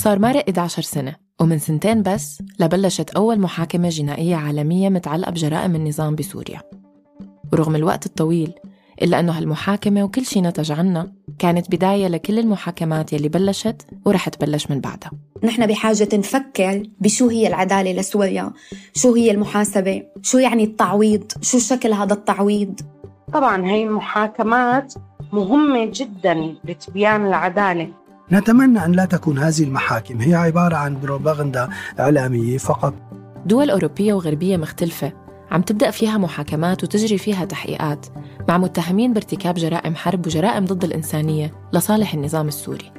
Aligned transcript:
صار 0.00 0.18
مرق 0.18 0.44
11 0.48 0.82
سنة 0.82 1.14
ومن 1.40 1.58
سنتين 1.58 2.02
بس 2.02 2.42
لبلشت 2.60 3.10
أول 3.10 3.40
محاكمة 3.40 3.88
جنائية 3.88 4.36
عالمية 4.36 4.88
متعلقة 4.88 5.30
بجرائم 5.30 5.74
النظام 5.74 6.14
بسوريا. 6.14 6.60
ورغم 7.52 7.76
الوقت 7.76 8.06
الطويل 8.06 8.52
إلا 9.02 9.20
أنه 9.20 9.32
هالمحاكمة 9.32 10.04
وكل 10.04 10.24
شي 10.24 10.40
نتج 10.40 10.72
عنها 10.72 11.12
كانت 11.38 11.70
بداية 11.70 12.08
لكل 12.08 12.38
المحاكمات 12.38 13.12
يلي 13.12 13.28
بلشت 13.28 13.82
ورح 14.04 14.28
تبلش 14.28 14.70
من 14.70 14.80
بعدها. 14.80 15.10
نحن 15.44 15.66
بحاجة 15.66 16.08
نفكر 16.14 16.82
بشو 17.00 17.28
هي 17.28 17.46
العدالة 17.46 17.92
لسوريا 17.92 18.52
شو 18.94 19.14
هي 19.14 19.30
المحاسبة 19.30 20.02
شو 20.22 20.38
يعني 20.38 20.64
التعويض 20.64 21.32
شو 21.40 21.58
شكل 21.58 21.92
هذا 21.92 22.14
التعويض؟ 22.14 22.80
طبعا 23.32 23.66
هي 23.66 23.84
المحاكمات 23.84 24.94
مهمة 25.32 25.90
جدا 25.94 26.54
لتبيان 26.64 27.26
العدالة. 27.26 27.99
نتمنى 28.32 28.84
أن 28.84 28.92
لا 28.92 29.04
تكون 29.04 29.38
هذه 29.38 29.62
المحاكم 29.62 30.20
هي 30.20 30.34
عبارة 30.34 30.76
عن 30.76 31.00
بروباغندا 31.00 31.68
إعلامية 32.00 32.58
فقط. 32.58 32.94
دول 33.46 33.70
أوروبية 33.70 34.14
وغربية 34.14 34.56
مختلفة. 34.56 35.12
عم 35.50 35.62
تبدأ 35.62 35.90
فيها 35.90 36.18
محاكمات 36.18 36.84
وتجري 36.84 37.18
فيها 37.18 37.44
تحقيقات 37.44 38.06
مع 38.48 38.58
متهمين 38.58 39.12
بارتكاب 39.12 39.54
جرائم 39.54 39.94
حرب 39.94 40.26
وجرائم 40.26 40.64
ضد 40.64 40.84
الإنسانية 40.84 41.52
لصالح 41.72 42.14
النظام 42.14 42.48
السوري. 42.48 42.92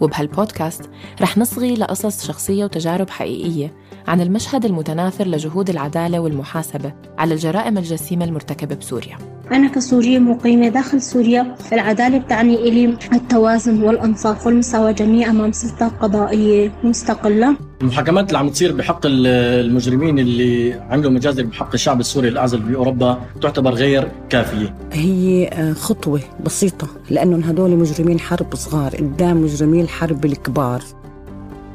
وبهالبودكاست 0.00 0.90
رح 1.20 1.38
نصغي 1.38 1.74
لقصص 1.74 2.26
شخصية 2.26 2.64
وتجارب 2.64 3.10
حقيقية 3.10 3.74
عن 4.08 4.20
المشهد 4.20 4.64
المتناثر 4.64 5.26
لجهود 5.26 5.70
العدالة 5.70 6.20
والمحاسبة 6.20 6.92
على 7.18 7.34
الجرائم 7.34 7.78
الجسيمة 7.78 8.24
المرتكبة 8.24 8.74
بسوريا. 8.74 9.18
أنا 9.52 9.68
كسورية 9.68 10.18
مقيمة 10.18 10.68
داخل 10.68 11.02
سوريا. 11.02 11.54
العدالة 11.72 12.18
بتعني 12.18 12.54
إلي 12.54 12.96
التوازن 13.12 13.82
والإنصاف 13.82 14.46
والمساواة 14.46 14.90
جميع 14.90 15.30
أمام 15.30 15.52
سلطة 15.52 15.88
قضائية 15.88 16.72
مستقلة. 16.84 17.56
المحاكمات 17.82 18.28
اللي 18.28 18.38
عم 18.38 18.48
تصير 18.48 18.72
بحق 18.72 19.00
المجرمين 19.04 20.18
اللي 20.18 20.72
عملوا 20.72 21.10
مجازر 21.10 21.42
بحق 21.42 21.70
الشعب 21.74 22.00
السوري 22.00 22.28
الأعزل 22.28 22.60
بأوروبا 22.60 23.20
تعتبر 23.42 23.70
غير 23.70 24.08
كافية. 24.30 24.74
هي 24.92 25.50
خطوة 25.74 26.20
بسيطة 26.44 26.88
لأنهم 27.10 27.42
هدول 27.42 27.70
مجرمين 27.70 28.20
حرب 28.20 28.54
صغار 28.54 28.96
قدام 28.96 29.42
مجرمين 29.42 29.84
الحرب 29.84 30.24
الكبار. 30.24 30.82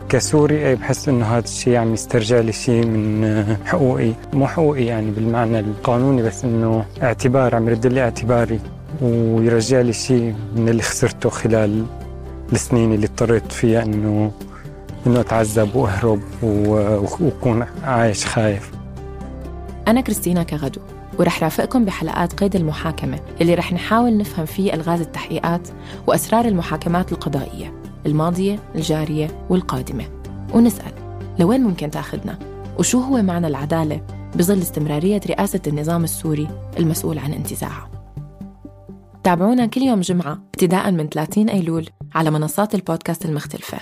كسوري 0.10 0.76
بحس 0.76 1.10
إنه 1.10 1.26
هذا 1.26 1.44
الشيء 1.44 1.74
يعني 1.74 1.94
يسترجع 1.94 2.40
لي 2.40 2.52
شيء 2.52 2.86
من 2.86 3.58
حقوقي. 3.66 4.12
مو 4.34 4.48
حقوقي 4.48 4.86
يعني 4.86 5.12
بالمعنى 5.12 5.60
القانوني 5.60 6.22
بس 6.22 6.46
إنه 6.46 6.86
اعتبار 7.04 7.56
عم 7.56 7.68
يرد 7.68 7.88
لي 7.88 8.02
اعتباري 8.02 8.60
ويرجع 9.02 9.82
لي 9.82 9.94
شيء 9.94 10.36
من 10.56 10.70
اللي 10.70 10.82
خسرته 10.82 11.30
خلال 11.30 11.86
السنين 12.54 12.94
اللي 12.94 13.06
اضطريت 13.06 13.52
فيها 13.52 13.84
إنه 13.84 14.32
إنه 15.08 15.20
أتعذب 15.20 15.76
وأهرب 15.76 16.22
وأكون 16.44 17.66
عايش 17.84 18.26
خايف. 18.26 18.72
أنا 19.88 20.02
كريستينا 20.02 20.44
كغدو 20.44 20.82
ورح 21.20 21.44
رافقكم 21.44 21.86
بحلقات 21.86 22.34
قيد 22.34 22.56
المحاكمة 22.56 23.20
اللي 23.42 23.56
رح 23.56 23.74
نحاول 23.74 24.18
نفهم 24.18 24.46
فيه 24.46 24.74
ألغاز 24.74 25.02
التحقيقات 25.02 25.68
وأسرار 26.08 26.46
المحاكمات 26.46 27.12
القضائية. 27.12 27.85
الماضية 28.06 28.60
الجارية 28.76 29.46
والقادمة. 29.50 30.06
ونسأل 30.54 30.92
لوين 31.40 31.62
ممكن 31.62 31.90
تأخذنا؟ 31.92 32.40
وشو 32.80 33.00
هو 33.00 33.22
معنى 33.22 33.48
العدالة 33.48 34.02
بظل 34.36 34.58
استمرارية 34.58 35.22
رئاسة 35.28 35.62
النظام 35.68 36.04
السوري 36.04 36.48
المسؤول 36.80 37.18
عن 37.18 37.34
انتزاعها؟ 37.34 37.90
تابعونا 39.24 39.66
كل 39.66 39.82
يوم 39.82 40.02
جمعة 40.02 40.32
ابتداء 40.34 40.92
من 40.92 41.10
30 41.10 41.50
أيلول 41.50 41.90
على 42.16 42.32
منصات 42.32 42.76
البودكاست 42.76 43.26
المختلفة. 43.26 43.78